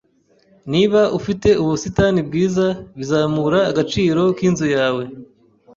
[0.71, 2.67] Niba ufite ubusitani bwiza,
[2.97, 5.03] bizamura agaciro k'inzu yawe.